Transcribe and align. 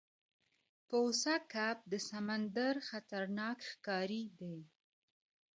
کوسه 0.89 1.35
کب 1.53 1.77
د 1.91 1.93
سمندر 2.09 2.73
خطرناک 2.89 3.57
ښکاری 3.69 4.23
دی 4.39 4.57